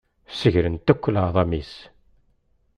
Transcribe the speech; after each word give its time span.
Segrent 0.39 0.91
akk 0.91 1.03
leεḍam-is. 1.09 1.73